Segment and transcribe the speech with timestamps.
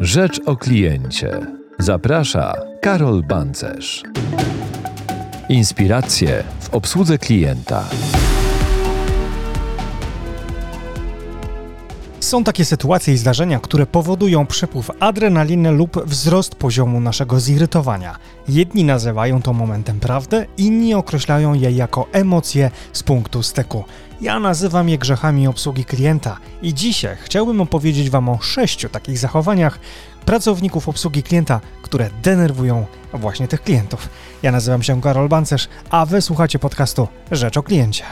[0.00, 1.30] Rzecz o kliencie.
[1.78, 4.02] Zaprasza Karol Bancerz.
[5.48, 7.84] Inspiracje w obsłudze klienta.
[12.26, 18.16] Są takie sytuacje i zdarzenia, które powodują przepływ adrenaliny lub wzrost poziomu naszego zirytowania.
[18.48, 23.84] Jedni nazywają to momentem prawdy, inni określają je jako emocje z punktu styku.
[24.20, 29.78] Ja nazywam je grzechami obsługi klienta i dzisiaj chciałbym opowiedzieć Wam o sześciu takich zachowaniach
[30.24, 34.08] pracowników obsługi klienta, które denerwują właśnie tych klientów.
[34.42, 38.04] Ja nazywam się Karol Bancerz, a Wy słuchacie podcastu Rzecz o Kliencie.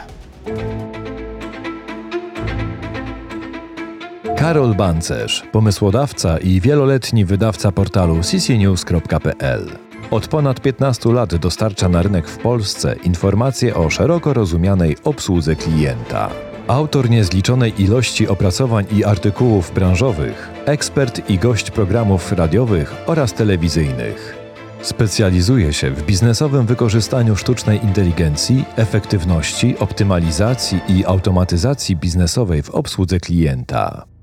[4.44, 9.70] Karol Bancerz, pomysłodawca i wieloletni wydawca portalu ccnews.pl.
[10.10, 16.30] Od ponad 15 lat dostarcza na rynek w Polsce informacje o szeroko rozumianej obsłudze klienta.
[16.66, 24.36] Autor niezliczonej ilości opracowań i artykułów branżowych, ekspert i gość programów radiowych oraz telewizyjnych.
[24.82, 34.13] Specjalizuje się w biznesowym wykorzystaniu sztucznej inteligencji, efektywności, optymalizacji i automatyzacji biznesowej w obsłudze klienta.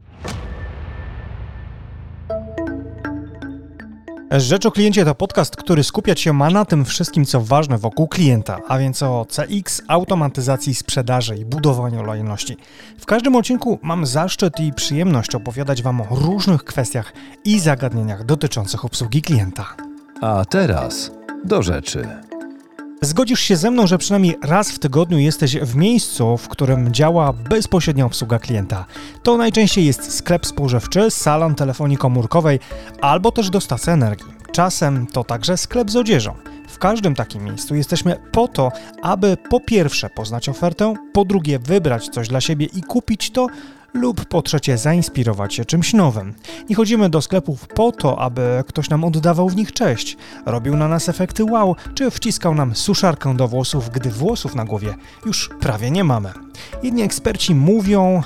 [4.38, 8.08] Rzecz o kliencie to podcast, który skupiać się ma na tym wszystkim, co ważne wokół
[8.08, 12.58] klienta, a więc o CX, automatyzacji sprzedaży i budowaniu lojalności.
[13.00, 17.14] W każdym odcinku mam zaszczyt i przyjemność opowiadać Wam o różnych kwestiach
[17.46, 19.66] i zagadnieniach dotyczących obsługi klienta.
[20.22, 21.12] A teraz
[21.46, 22.08] do rzeczy.
[23.04, 27.34] Zgodzisz się ze mną, że przynajmniej raz w tygodniu jesteś w miejscu, w którym działa
[27.34, 28.86] bezpośrednia obsługa klienta.
[29.24, 32.60] To najczęściej jest sklep spożywczy, salon telefonii komórkowej
[33.02, 34.34] albo też dostawca energii.
[34.52, 36.36] Czasem to także sklep z odzieżą.
[36.68, 42.10] W każdym takim miejscu jesteśmy po to, aby po pierwsze poznać ofertę, po drugie wybrać
[42.10, 43.48] coś dla siebie i kupić to,
[43.94, 46.34] lub po trzecie zainspirować się czymś nowym.
[46.70, 50.88] Nie chodzimy do sklepów po to, aby ktoś nam oddawał w nich cześć, robił na
[50.88, 54.94] nas efekty wow, czy wciskał nam suszarkę do włosów, gdy włosów na głowie
[55.26, 56.30] już prawie nie mamy.
[56.84, 58.24] Jedni eksperci mówią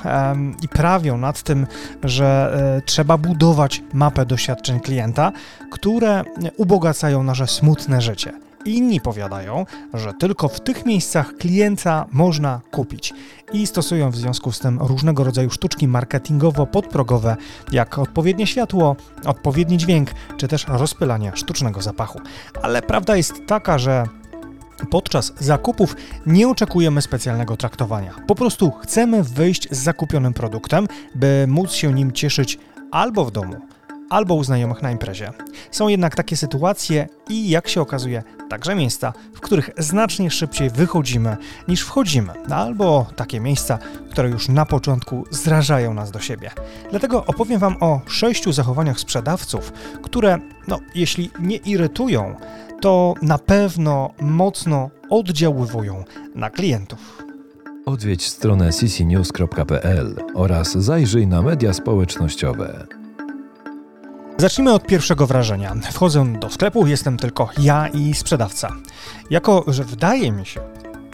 [0.61, 1.67] i prawią nad tym,
[2.03, 5.31] że e, trzeba budować mapę doświadczeń klienta,
[5.71, 6.23] które
[6.57, 8.33] ubogacają nasze smutne życie.
[8.65, 13.13] Inni powiadają, że tylko w tych miejscach klienta można kupić
[13.53, 17.35] i stosują w związku z tym różnego rodzaju sztuczki marketingowo-podprogowe,
[17.71, 18.95] jak odpowiednie światło,
[19.25, 22.19] odpowiedni dźwięk, czy też rozpylanie sztucznego zapachu.
[22.61, 24.07] Ale prawda jest taka, że
[24.89, 25.95] Podczas zakupów
[26.25, 28.13] nie oczekujemy specjalnego traktowania.
[28.27, 32.59] Po prostu chcemy wyjść z zakupionym produktem, by móc się nim cieszyć
[32.91, 33.55] albo w domu,
[34.09, 35.31] albo u znajomych na imprezie.
[35.71, 41.37] Są jednak takie sytuacje i jak się okazuje, także miejsca, w których znacznie szybciej wychodzimy
[41.67, 43.79] niż wchodzimy, albo takie miejsca,
[44.11, 46.51] które już na początku zrażają nas do siebie.
[46.89, 49.71] Dlatego opowiem Wam o sześciu zachowaniach sprzedawców,
[50.03, 52.35] które, no, jeśli nie irytują,
[52.81, 56.03] to na pewno mocno oddziaływują
[56.35, 57.23] na klientów.
[57.85, 62.87] Odwiedź stronę ccnews.pl oraz zajrzyj na media społecznościowe.
[64.37, 65.75] Zacznijmy od pierwszego wrażenia.
[65.91, 68.71] Wchodzę do sklepu, jestem tylko ja i sprzedawca.
[69.29, 70.61] Jako, że wydaje mi się,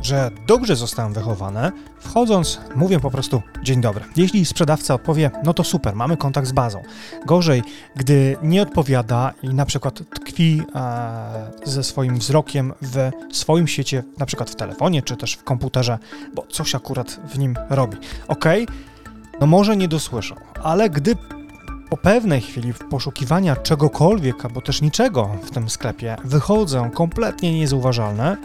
[0.01, 4.05] że dobrze zostałem wychowany, wchodząc mówię po prostu dzień dobry.
[4.15, 6.81] Jeśli sprzedawca odpowie, no to super, mamy kontakt z bazą.
[7.25, 7.63] Gorzej,
[7.95, 14.25] gdy nie odpowiada i na przykład tkwi e, ze swoim wzrokiem w swoim świecie, na
[14.25, 15.99] przykład w telefonie czy też w komputerze,
[16.35, 17.97] bo coś akurat w nim robi.
[18.27, 18.45] Ok,
[19.41, 21.15] no może nie dosłyszał, ale gdy
[21.91, 28.38] po pewnej chwili poszukiwania czegokolwiek, albo też niczego w tym sklepie wychodzą kompletnie niezauważalne,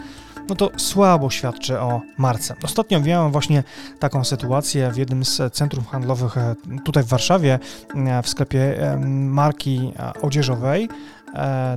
[0.49, 2.55] no to słabo świadczy o marce.
[2.63, 3.63] Ostatnio miałem właśnie
[3.99, 6.55] taką sytuację w jednym z centrów handlowych e,
[6.85, 7.59] tutaj w Warszawie,
[7.95, 8.97] e, w sklepie e,
[9.29, 10.89] marki odzieżowej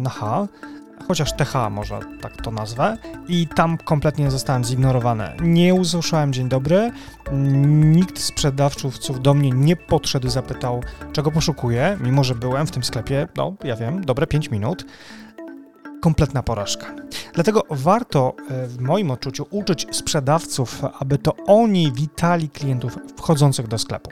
[0.00, 0.48] na H
[1.08, 2.96] chociaż TH może tak to nazwę,
[3.28, 5.32] i tam kompletnie zostałem zignorowany.
[5.42, 6.90] Nie usłyszałem dzień dobry,
[7.32, 10.82] nikt z sprzedawców do mnie nie podszedł, zapytał,
[11.12, 14.86] czego poszukuję, mimo że byłem w tym sklepie, no ja wiem, dobre 5 minut.
[16.00, 16.94] Kompletna porażka.
[17.34, 23.78] Dlatego warto e, w moim odczuciu uczyć sprzedawców, aby to oni witali klientów wchodzących do
[23.78, 24.10] sklepu.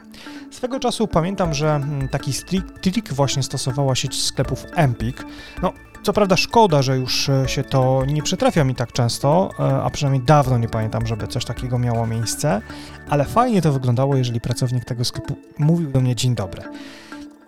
[0.50, 2.32] Swego czasu pamiętam, że mm, taki
[2.80, 5.24] trik właśnie stosowała sieć sklepów Empik.
[5.62, 5.72] No,
[6.02, 9.90] co prawda szkoda, że już e, się to nie przytrafia mi tak często, e, a
[9.90, 12.62] przynajmniej dawno nie pamiętam, żeby coś takiego miało miejsce,
[13.08, 16.62] ale fajnie to wyglądało, jeżeli pracownik tego sklepu mówił do mnie dzień dobry.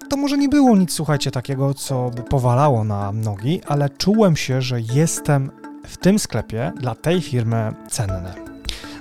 [0.09, 4.63] To może nie było nic, słuchajcie, takiego, co by powalało na nogi, ale czułem się,
[4.63, 5.51] że jestem
[5.87, 8.33] w tym sklepie dla tej firmy cenny.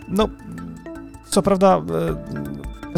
[0.08, 0.30] No,
[1.30, 1.82] co prawda, e,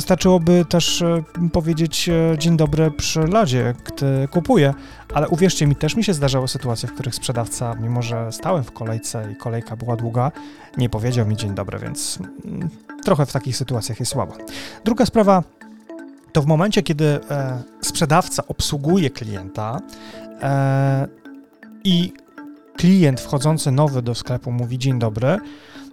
[0.01, 4.73] Wystarczyłoby też e, powiedzieć e, dzień dobry przy ladzie, gdy kupuję,
[5.13, 8.71] ale uwierzcie mi, też mi się zdarzały sytuacje, w których sprzedawca, mimo że stałem w
[8.71, 10.31] kolejce i kolejka była długa,
[10.77, 12.69] nie powiedział mi dzień dobry, więc mm,
[13.03, 14.33] trochę w takich sytuacjach jest słabo.
[14.85, 15.43] Druga sprawa
[16.31, 19.79] to w momencie, kiedy e, sprzedawca obsługuje klienta
[21.83, 22.13] i
[22.77, 25.39] klient wchodzący nowy do sklepu mówi dzień dobry,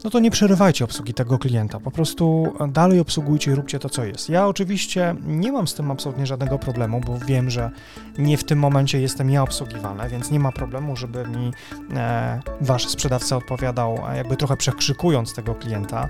[0.04, 1.80] no to nie przerywajcie obsługi tego klienta.
[1.80, 4.28] Po prostu dalej obsługujcie i róbcie to, co jest.
[4.28, 7.70] Ja oczywiście nie mam z tym absolutnie żadnego problemu, bo wiem, że
[8.18, 11.52] nie w tym momencie jestem ja obsługiwany, więc nie ma problemu, żeby mi
[11.96, 16.08] e, wasz sprzedawca odpowiadał, jakby trochę przekrzykując tego klienta,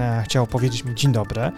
[0.00, 1.52] e, chciał powiedzieć mi dzień dobry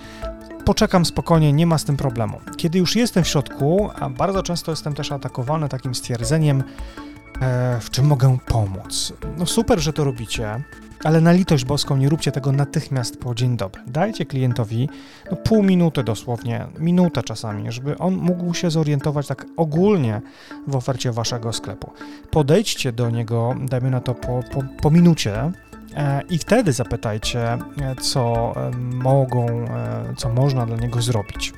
[0.65, 2.41] poczekam spokojnie, nie ma z tym problemu.
[2.57, 6.65] Kiedy już jestem w środku, a bardzo często jestem też atakowany takim stwierdzeniem, e,
[7.81, 9.13] w czym mogę pomóc.
[9.39, 10.61] No super, że to robicie,
[11.05, 13.83] ale na litość boską nie róbcie tego natychmiast po dzień dobry.
[13.87, 14.89] Dajcie klientowi
[15.31, 20.21] no, pół minuty dosłownie, minutę czasami, żeby on mógł się zorientować tak ogólnie
[20.67, 21.91] w ofercie waszego sklepu.
[22.31, 25.53] Podejdźcie do niego, dajmy na to po, po, po minucie,
[25.97, 27.59] e, i wtedy zapytajcie, e,
[28.01, 29.47] co e, mogą,
[30.17, 31.53] co można dla niego zrobić.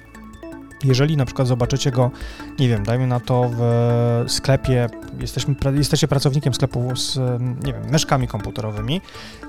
[0.84, 2.11] Jeżeli na przykład zobaczycie go,
[2.58, 4.88] nie wiem, dajmy na to w sklepie,
[5.20, 7.17] jesteśmy, jesteście pracownikiem sklepu z,
[7.64, 9.00] nie wiem, myszkami komputerowymi,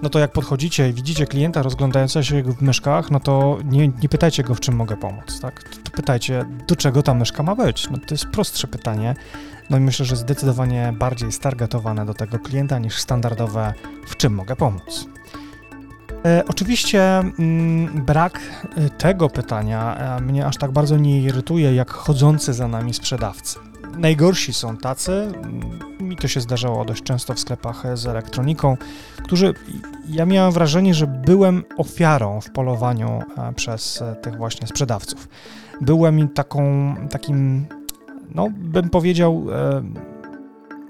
[0.01, 4.09] no to jak podchodzicie i widzicie klienta rozglądającego się w myszkach, no to nie, nie
[4.09, 5.63] pytajcie go, w czym mogę pomóc, tak?
[5.63, 7.89] To pytajcie, do czego ta myszka ma być.
[7.89, 9.15] No to jest prostsze pytanie,
[9.69, 13.73] no i myślę, że zdecydowanie bardziej stargetowane do tego klienta niż standardowe,
[14.07, 15.07] w czym mogę pomóc.
[16.25, 18.39] E, oczywiście mm, brak
[18.77, 23.59] e, tego pytania e, mnie aż tak bardzo nie irytuje, jak chodzący za nami sprzedawcy.
[23.97, 28.77] Najgorsi są tacy, mm, mi to się zdarzało dość często w sklepach z elektroniką,
[29.23, 29.53] którzy,
[30.09, 33.21] ja miałem wrażenie, że byłem ofiarą w polowaniu
[33.55, 35.27] przez tych właśnie sprzedawców.
[35.81, 37.65] Byłem taką, takim,
[38.35, 39.45] no bym powiedział,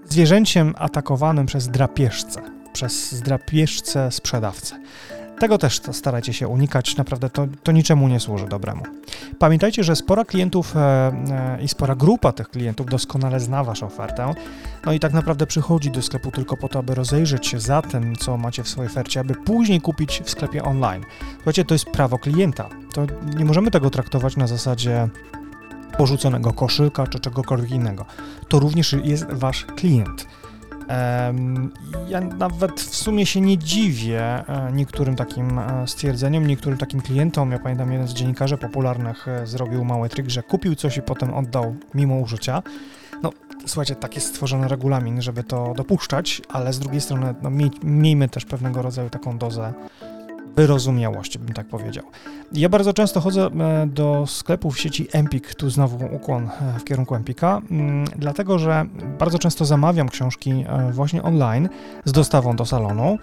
[0.06, 2.42] zwierzęciem atakowanym przez drapieżcę,
[2.74, 4.76] przez drapieżcę sprzedawcę.
[5.40, 8.84] Tego też starajcie się unikać, naprawdę to, to niczemu nie służy dobremu.
[9.40, 14.34] Pamiętajcie, że spora klientów e, e, i spora grupa tych klientów doskonale zna Waszą ofertę,
[14.86, 18.16] no i tak naprawdę przychodzi do sklepu tylko po to, aby rozejrzeć się za tym,
[18.16, 21.04] co macie w swojej ofercie, aby później kupić w sklepie online.
[21.36, 22.70] Słuchajcie, to jest prawo klienta.
[22.94, 23.06] To
[23.36, 25.10] nie możemy tego traktować na zasadzie
[25.98, 28.06] porzuconego koszyka czy czegokolwiek innego.
[28.48, 30.28] To również jest Wasz klient.
[32.10, 37.52] Ja nawet w sumie się nie dziwię e, niektórym takim e, stwierdzeniom, niektórym takim klientom.
[37.52, 41.34] Ja pamiętam, jeden z dziennikarzy popularnych e, zrobił mały trik, że kupił coś i potem
[41.34, 42.64] oddał mimo użycia.
[43.24, 43.32] No,
[43.66, 48.30] słuchajcie, tak jest stworzony regulamin, żeby to dopuszczać, ale z drugiej strony no, miej, miejmy
[48.30, 49.74] też pewnego rodzaju taką dozę
[50.58, 52.04] wyrozumiałości, bym tak powiedział.
[52.54, 57.16] Ja bardzo często chodzę e, do sklepów sieci Empik, tu znowu ukłon e, w kierunku
[57.16, 58.86] Empika, mm, dlatego że
[59.20, 61.70] bardzo często zamawiam książki e, właśnie online
[62.06, 63.18] z dostawą do salonu.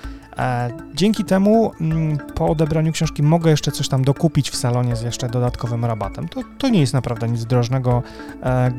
[0.95, 5.29] Dzięki temu mm, po odebraniu książki mogę jeszcze coś tam dokupić w salonie z jeszcze
[5.29, 6.29] dodatkowym rabatem.
[6.29, 8.03] To, to nie jest naprawdę nic drożnego.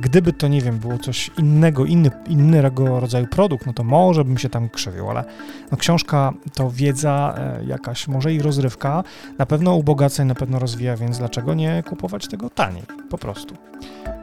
[0.02, 4.38] Gdyby to, nie wiem, było coś innego, inny, innego rodzaju produkt, no to może bym
[4.38, 5.24] się tam krzywił, ale
[5.72, 7.36] no, książka to wiedza
[7.68, 9.04] jakaś, może i rozrywka,
[9.38, 12.84] na pewno ubogaca na pewno rozwija, więc dlaczego nie kupować tego taniej?
[13.10, 13.56] Po prostu.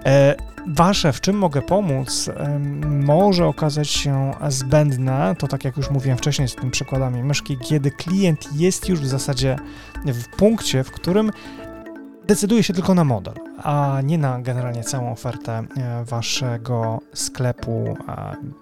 [0.07, 0.35] E,
[0.67, 6.19] wasze, w czym mogę pomóc, e, może okazać się zbędne, to tak jak już mówiłem
[6.19, 9.57] wcześniej z tym przykładami myszki, kiedy klient jest już w zasadzie
[10.05, 11.31] w punkcie, w którym
[12.27, 17.97] decyduje się tylko na model, a nie na generalnie całą ofertę e, waszego sklepu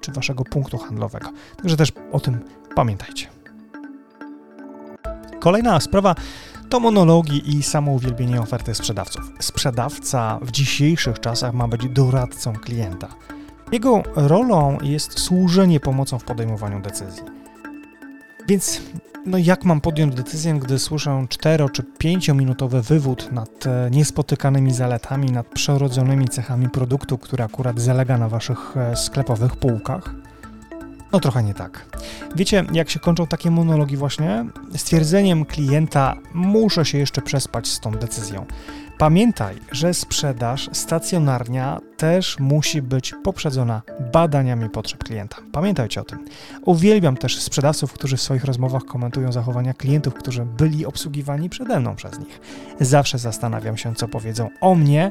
[0.00, 1.32] czy waszego punktu handlowego.
[1.56, 2.40] Także też o tym
[2.74, 3.39] pamiętajcie.
[5.40, 6.14] Kolejna sprawa
[6.68, 9.32] to monologi i samouwielbienie oferty sprzedawców.
[9.40, 13.08] Sprzedawca w dzisiejszych czasach ma być doradcą klienta.
[13.72, 17.22] Jego rolą jest służenie pomocą w podejmowaniu decyzji.
[18.48, 18.80] Więc
[19.26, 24.72] no jak mam podjąć decyzję, gdy słyszę 4 czy 5 minutowy wywód nad e, niespotykanymi
[24.72, 30.14] zaletami, nad przerodzonymi cechami produktu, który akurat zalega na waszych e, sklepowych półkach?
[31.12, 31.86] No trochę nie tak.
[32.36, 34.44] Wiecie, jak się kończą takie monologi właśnie?
[34.76, 38.46] Stwierdzeniem klienta muszę się jeszcze przespać z tą decyzją.
[38.98, 45.36] Pamiętaj, że sprzedaż stacjonarnia też musi być poprzedzona badaniami potrzeb klienta.
[45.52, 46.18] Pamiętajcie o tym.
[46.64, 51.96] Uwielbiam też sprzedawców, którzy w swoich rozmowach komentują zachowania klientów, którzy byli obsługiwani przede mną
[51.96, 52.40] przez nich.
[52.80, 55.10] Zawsze zastanawiam się, co powiedzą o mnie,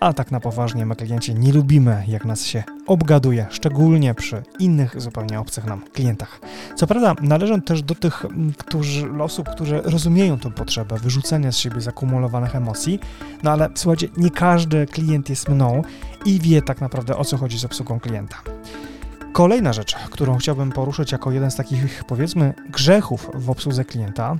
[0.00, 5.00] A tak na poważnie, my klienci nie lubimy, jak nas się obgaduje, szczególnie przy innych,
[5.00, 6.40] zupełnie obcych nam klientach.
[6.76, 8.24] Co prawda, należę też do tych
[8.58, 13.00] którzy, osób, którzy rozumieją tę potrzebę wyrzucenia z siebie zakumulowanych emocji,
[13.42, 15.82] no ale słuchajcie, nie każdy klient jest mną
[16.24, 18.36] i wie tak naprawdę o co chodzi z obsługą klienta.
[19.32, 24.36] Kolejna rzecz, którą chciałbym poruszyć jako jeden z takich, powiedzmy, grzechów w obsłudze klienta,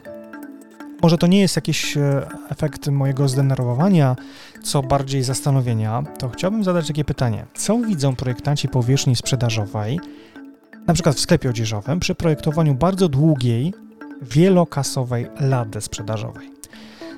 [1.02, 4.16] może to nie jest jakiś e, efekt mojego zdenerwowania,
[4.62, 7.46] co bardziej zastanowienia, to chciałbym zadać takie pytanie.
[7.54, 10.00] Co widzą projektanci powierzchni sprzedażowej,
[10.86, 13.74] na przykład w sklepie odzieżowym, przy projektowaniu bardzo długiej,
[14.22, 16.57] wielokasowej lady sprzedażowej?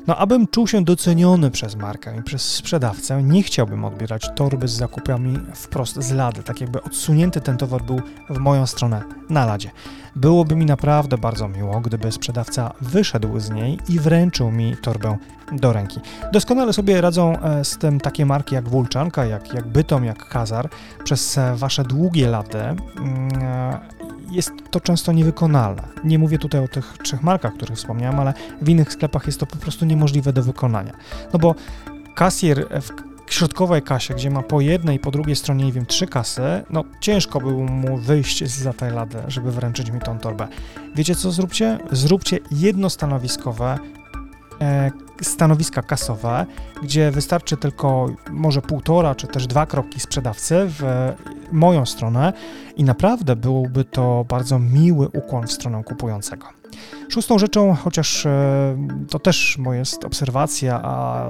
[0.06, 4.72] No, abym czuł się doceniony przez markę i przez sprzedawcę, nie chciałbym odbierać torby z
[4.72, 9.70] zakupami wprost z lady, tak jakby odsunięty ten towar był w moją stronę na ladzie.
[10.16, 15.16] Byłoby mi naprawdę bardzo miło, gdyby sprzedawca wyszedł z niej i wręczył mi torbę
[15.52, 16.00] do ręki.
[16.32, 20.68] Doskonale sobie radzą e, z tym takie marki jak Wulczanka, jak, jak Bytom, jak Kazar.
[21.04, 22.78] Przez e, wasze długie lata mm,
[23.42, 23.80] e,
[24.30, 25.82] jest to często niewykonalne.
[26.04, 29.40] Nie mówię tutaj o tych trzech markach, o których wspomniałem, ale w innych sklepach jest
[29.40, 30.92] to po prostu niemożliwe do wykonania.
[31.32, 31.54] No bo
[32.14, 36.06] kasjer w środkowej kasie, gdzie ma po jednej i po drugiej stronie, nie wiem, trzy
[36.06, 40.48] kasy, no ciężko było mu wyjść z tej lady, żeby wręczyć mi tą torbę.
[40.94, 41.78] Wiecie co zróbcie?
[41.92, 43.78] Zróbcie jedno stanowiskowe,
[44.60, 44.90] e,
[45.22, 46.46] stanowiska kasowe,
[46.82, 51.12] gdzie wystarczy tylko może półtora czy też dwa kroki sprzedawcy w
[51.52, 52.32] moją stronę
[52.76, 56.60] i naprawdę byłby to bardzo miły ukłon w stronę kupującego.
[57.08, 58.76] Szóstą rzeczą, chociaż e,
[59.08, 61.26] to też moja jest obserwacja, a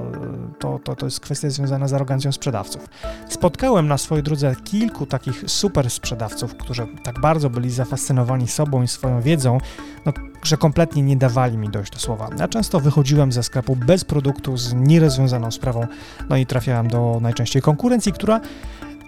[0.59, 2.85] to, to, to jest kwestia związana z arogancją sprzedawców.
[3.29, 8.87] Spotkałem na swojej drodze kilku takich super sprzedawców, którzy tak bardzo byli zafascynowani sobą i
[8.87, 9.57] swoją wiedzą,
[10.05, 10.13] no,
[10.43, 12.29] że kompletnie nie dawali mi dojść do słowa.
[12.39, 15.87] Ja często wychodziłem ze sklepu bez produktu, z nierozwiązaną sprawą,
[16.29, 18.41] no i trafiałem do najczęściej konkurencji, która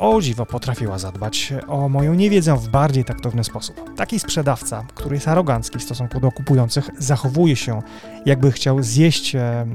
[0.04, 3.96] o dziwo potrafiła zadbać o moją niewiedzę w bardziej taktowny sposób.
[3.96, 7.82] Taki sprzedawca, który jest arogancki w stosunku do kupujących, zachowuje się,
[8.26, 9.66] jakby chciał zjeść e,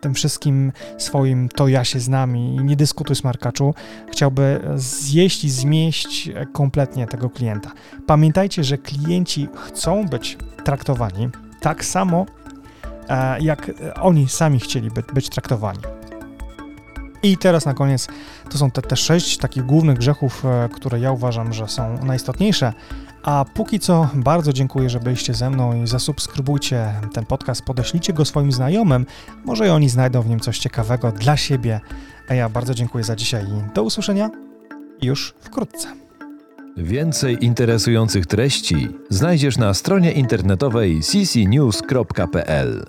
[0.00, 3.74] tym wszystkim swoim to ja się znam i nie dyskutuj smarkaczu,
[4.12, 7.72] chciałby zjeść i zmieść kompletnie tego klienta.
[8.06, 11.28] Pamiętajcie, że klienci chcą być traktowani
[11.60, 12.26] tak samo,
[13.08, 13.70] e, jak
[14.00, 15.99] oni sami chcieli być, być traktowani.
[17.22, 18.08] I teraz na koniec
[18.50, 22.72] to są te, te sześć takich głównych grzechów, e, które ja uważam, że są najistotniejsze.
[23.22, 28.24] A póki co bardzo dziękuję, że byliście ze mną i zasubskrybujcie ten podcast, podeślijcie go
[28.24, 29.06] swoim znajomym,
[29.44, 31.80] może i oni znajdą w nim coś ciekawego dla siebie.
[32.28, 34.30] A ja bardzo dziękuję za dzisiaj i do usłyszenia
[35.02, 35.88] już wkrótce.
[36.76, 42.84] Więcej interesujących treści znajdziesz na stronie internetowej ccnews.pl.